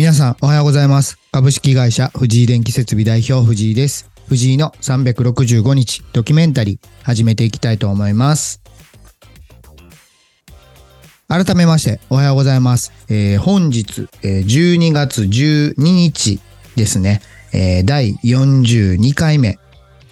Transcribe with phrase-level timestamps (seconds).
[0.00, 1.18] 皆さんおはようございます。
[1.30, 4.10] 株式会社藤井電気設備代表藤井です。
[4.28, 8.62] 藤井の365日ドキュメンタリー始めていきたいと思います。
[11.28, 12.94] 改めましておはようございます。
[13.10, 16.40] えー本日、えー12月12日
[16.76, 17.20] ですね、
[17.52, 19.58] えー第42回目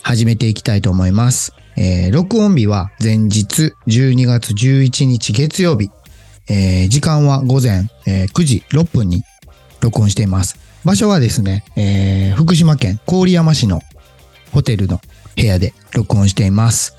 [0.02, 1.55] 始めていきたいと思います。
[1.79, 5.91] えー録音日は前日12月11日月曜日、
[6.50, 9.25] えー時間は午前、えー9時6分に
[9.81, 10.59] 録音しています。
[10.85, 13.81] 場所はですね、えー福島県郡山市の
[14.53, 15.00] ホテルの
[15.36, 16.96] 部屋で録音しています。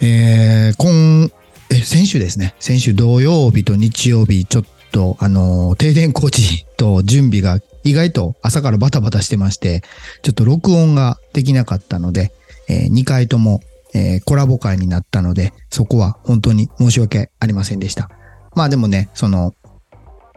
[0.00, 1.30] えー今、
[1.70, 9.82] え、先週ですね、先週土曜日と日曜日、ちょっと、あのー停電工事と準備が意外と朝からバタバタしてまして、
[10.22, 12.32] ちょっと録音ができなかったので、
[12.68, 13.60] え2回とも、
[13.94, 18.10] えーコラボ会になったので、そこは本当に申し訳ありませんでした。
[18.54, 19.54] まあでもね、その、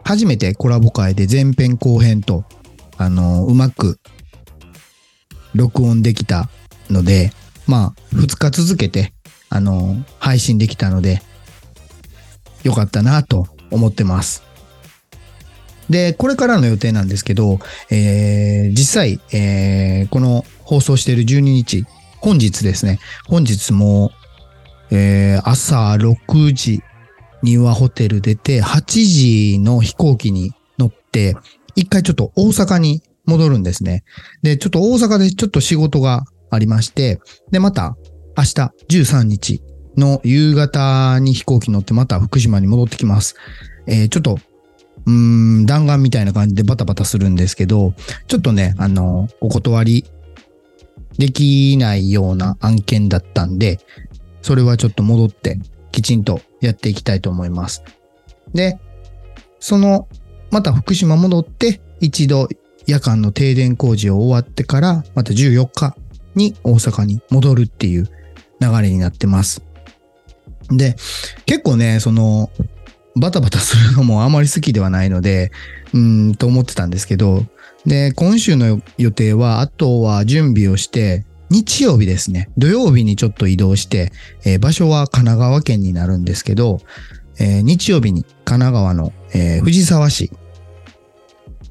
[0.04, 2.44] 初めてコラボ会で前編後編と、
[2.96, 3.98] あのうまく
[5.54, 6.48] 録音できた
[6.90, 7.32] ので、
[7.66, 9.12] まあ、2日続けて、
[9.48, 11.22] あの配信できたので、
[12.62, 14.42] よかったなと思ってます。
[15.88, 17.58] で、これからの予定なんですけど、
[17.90, 21.84] えー実際、えーこの放送している12日、
[22.18, 24.12] 本日ですね、本日も、
[24.90, 26.82] えー朝6時
[27.42, 31.36] にはホテル出て、8時の飛行機に乗って、
[31.76, 34.04] 一回ちょっと大阪に戻るんですね。
[34.42, 37.96] で、ちょっと大阪でちょっと仕事がありまして、で、また
[38.36, 39.62] 明日13日
[39.96, 43.36] の夕方に飛行機乗ってまた福島に戻ってきます。
[43.86, 44.38] えーちょっと、
[45.06, 45.12] うー
[45.62, 47.94] ん、弾丸みたいな感じでバタバタするんですけど、
[48.26, 50.04] ちょっとね、あの、お断り
[51.18, 53.78] できないような案件だったんで、
[54.42, 55.58] それはちょっと戻って
[55.92, 57.82] きちんとやっていきたいと思います。
[58.54, 58.78] で、
[59.58, 60.08] その、
[60.50, 62.48] また福島戻って、一度
[62.86, 65.96] 夜間の停電工事を終わってから、また14日
[66.34, 68.08] に大阪に戻るっていう
[68.60, 69.62] 流れになってます。
[70.70, 70.96] で、
[71.46, 72.50] 結構ね、その、
[73.16, 75.50] バタバタするのもあまり好きではないので、
[75.92, 77.44] うーん、と思ってたんですけど、
[77.86, 84.12] で、今週の予定は、あとは準備をして、日曜日ですね、土曜日にちょっと移動して、
[84.44, 86.78] えー場所は神奈川県になるんですけど、
[87.38, 90.30] えー日曜日に神奈川の、えー藤沢市、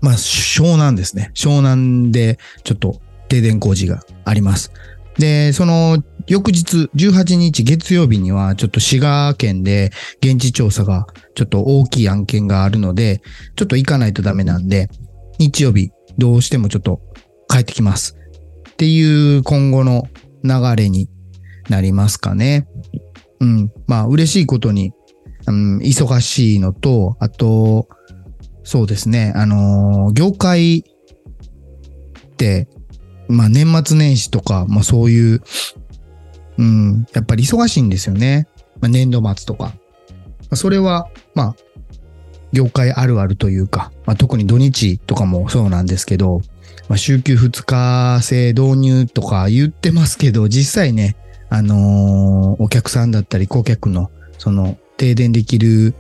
[0.01, 1.31] まあ、湘南ですね。
[1.34, 4.72] 湘南でちょっと停電工事があります。
[5.17, 9.91] で、その翌日18日月曜日にはちょっと滋賀県で
[10.22, 13.22] 現地調査がちょっと大きい案件があるので、
[13.56, 14.90] ちょっと行かないとダメなんで、
[15.38, 17.01] 日曜日どうしてもちょっと
[17.50, 18.19] 帰ってきます。
[18.79, 20.07] っていう今後の
[20.41, 21.09] 流れに
[21.67, 22.66] なりますかね。
[23.41, 23.73] うん。
[23.88, 24.94] まあ嬉しいことに、
[25.47, 27.90] うん、忙しいのと、あと、
[28.63, 32.69] そうですね、あのー業界って、
[33.28, 35.41] まあ年末年始とか、まあそういう、
[36.57, 38.47] うん、やっぱり忙しいんですよね。
[38.79, 39.73] まあ年度末とか。
[40.50, 41.56] まそれは、まあ、
[42.53, 46.40] 業界あるあるというか、まあ特に土日とかもそうなんですけど、
[46.88, 51.16] まあ週休2日制導入とか言ってますけど、実際ね、
[51.50, 55.96] あのーお客さんだったり顧客の、その、停電できる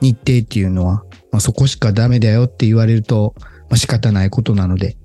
[0.00, 3.34] 日程っていうのは、まあ、そこしかダメだよって言われると、
[3.68, 4.96] まあ、仕方ないことなので、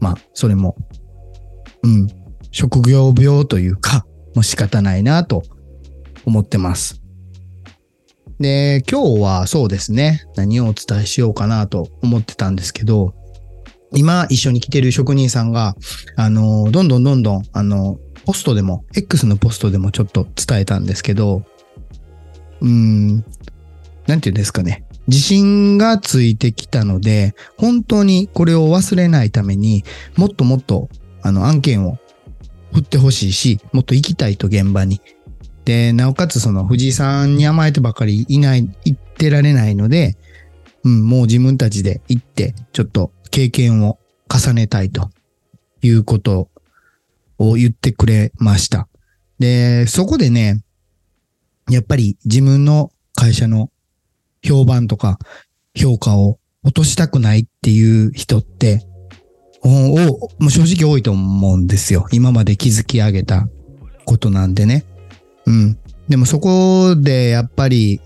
[0.00, 0.76] まあ、それも、
[1.82, 2.08] うん、
[2.50, 4.04] 職業病というか、
[4.34, 5.42] もう仕方ないなと
[6.26, 7.00] 思ってます。
[8.38, 13.14] で、今日はそうですね、何をお伝えしようかなと思ってたんですけど、
[13.92, 15.76] 今一緒に来てる職人さんが、
[16.16, 21.42] あの、どんどんどんどん、あの、ポストでも、X のポストでもちょっと伝えたんですけど、
[22.60, 23.24] うん、
[24.06, 24.84] なんていうんですかね。
[25.06, 29.84] 自信がついてきたので、本当にこれを忘れないために
[30.16, 30.88] もっともっと、
[31.22, 31.98] あの、案件を
[32.72, 35.00] 振ってほしいし、もっと行きたいと現場に。
[35.64, 40.16] で、なおかつその藤井さんに甘えてばかりいない、行ってられないので、
[40.84, 43.98] うん、もう自分たちで行って、ちょっと経験を
[44.28, 45.10] 重ねたいと
[45.82, 46.48] いうこと
[47.38, 48.88] を言ってくれました。
[49.38, 50.62] で、そこでね、
[51.70, 53.70] やっぱり自分の会社の
[54.42, 55.18] 評判とか
[55.74, 58.86] 評価を落としたくないっていう人って、
[59.62, 59.96] おお
[60.38, 62.06] もう正直多いと思うんですよ。
[62.12, 63.48] 今まで築き上げた
[64.04, 64.84] ことなんでね。
[65.46, 65.78] うん。
[66.08, 68.00] でもそこでやっぱり、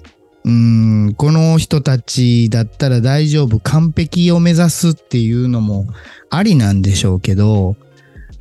[0.44, 5.86] うん、この人たちだったら大丈夫、完璧を目指すっていうのも
[6.28, 7.76] ありなんでしょうけど、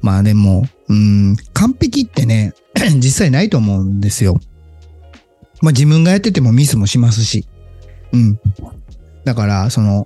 [0.01, 2.53] まあでも、うん、完璧ってね、
[2.95, 4.39] 実際ないと思うんですよ。
[5.61, 7.47] まあ自分がやっててもミスもしますし。
[8.11, 8.39] うん。
[9.23, 10.05] だから、その、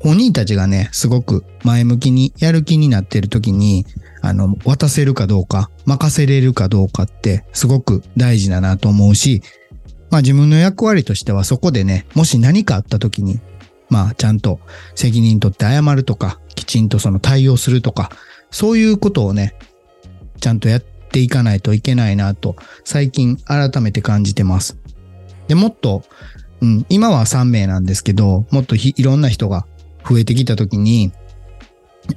[0.00, 3.86] 本人たちがね、すごく前向きにやる気になってる時に、
[4.20, 9.42] あの、渡せるかどうか、任せれるかどうかってすごく大事だなと思うし、
[10.10, 13.40] まあ自分の役割としてはそこでね、もし何かあった時に、
[13.88, 14.60] まあちゃんと
[14.94, 18.10] 責任取って謝るとか、きちんとその対応するとか、
[18.50, 19.54] そういうことをね、
[20.40, 24.76] ちゃんとやっていかないといけないなと、最近改めて感じてます。
[25.48, 26.02] で、もっと、
[26.60, 29.66] うん、今は3名なんですけど、もっといろんな人が
[30.08, 31.12] 増えてきた時に、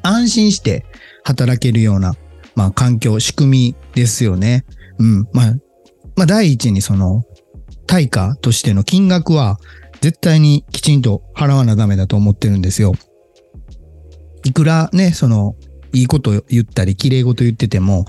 [0.02, 0.86] 安心して
[1.24, 2.16] 働けるような、
[2.56, 4.66] まあ環境、仕組みですよね。
[5.00, 5.28] うん。
[5.34, 5.54] まあ、
[6.16, 7.26] まあ第一にその、
[7.94, 9.60] 対価としての金額は
[10.02, 12.94] 絶対にきちんと払わなダメだと思ってるんですよ。
[14.44, 15.56] いくらね、その、
[15.94, 18.06] いいこと言ったり、綺麗事言ってても、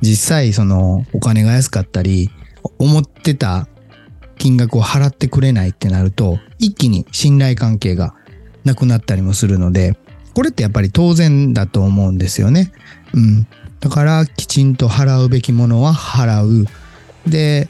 [0.00, 2.30] 実際その、お金が安かったり、
[2.78, 3.66] 思ってた
[4.38, 8.14] 金額を払ってくれないってなると、一気に信頼関係が
[8.62, 9.98] なくなったりもするので、
[10.34, 12.70] これってやっぱり当然だと思うんですよね。
[13.12, 13.48] うん。
[13.80, 16.68] だから、きちんと払うべきものは払う。
[17.28, 17.68] で、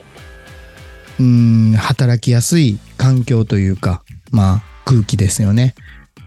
[1.18, 5.74] うん、働きやすい環境というか、まあ、空気ですよね。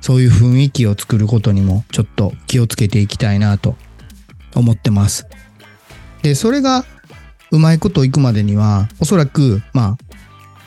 [0.01, 3.75] そういう雰囲気を作ることにもちょっと気をつけていきたいなと
[4.55, 5.27] 思ってます。
[6.21, 6.85] で、それが
[7.51, 10.09] うまいこといくまでには、おそらく、まあ、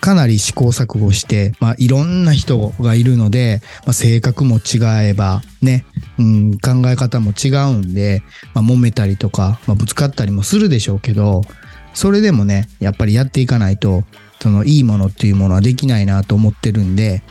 [0.00, 4.80] かなり試行錯誤して、まあ、いろんな人がいるので、まあ、性格も違
[5.10, 5.84] えば、ね、
[6.18, 8.22] うん、考え方も違うんで、
[8.52, 11.42] まあ、揉めたりとか、まあ、ぶつかったりもするでしょうけど、
[11.94, 14.04] それでもね、やっぱりやっていかないと、
[14.40, 17.22] そのいいものっていうものはできないなと思ってるんで、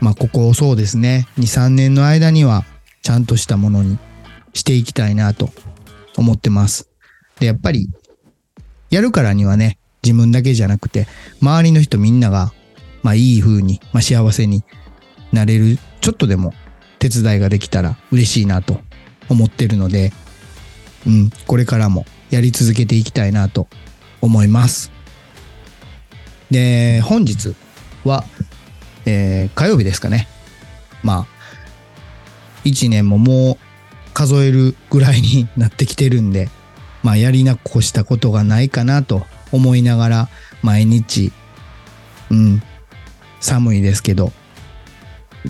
[0.00, 2.64] まあ、ここをそうですね、2、3年の間には、
[3.02, 3.98] ちゃんとしたものに
[4.52, 5.50] していきたいなと
[6.16, 6.88] 思ってます。
[7.38, 7.88] で、やっぱり、
[8.90, 11.06] やるからにはね、自分だけじゃなくて、
[11.40, 12.52] 周りの人みんなが、
[13.02, 14.64] まあいい風に、まあ幸せに
[15.32, 16.54] なれる、ちょっとでも
[16.98, 18.80] 手伝いができたら嬉しいなと
[19.28, 20.12] 思ってるので、
[21.06, 23.68] うん、これからもやり続けていきたいなと
[24.20, 24.92] 思います。
[26.50, 27.54] で、本日
[28.04, 28.24] は、
[29.04, 30.28] えー、火曜日ですかね。
[31.02, 31.26] まあ、
[32.64, 33.58] 一年ももう
[34.12, 36.48] 数えるぐらいになってきてるんで、
[37.02, 40.28] まあ、やりなこしたことがないかなと思いながら、
[40.62, 41.32] 毎日、
[42.30, 42.62] うん、
[43.40, 44.32] 寒いですけど、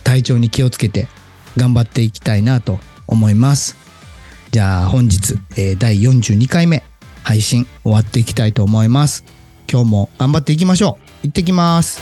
[0.05, 1.09] 体調に気をつけて
[1.57, 3.77] 頑張っていきたいなと思います。
[4.51, 6.83] じゃあ本日、えー、第42回目
[7.27, 9.25] 配信終わっていきたいと思います。
[9.69, 11.27] 今日も頑張っていきましょう。
[11.27, 12.01] 行ってきます。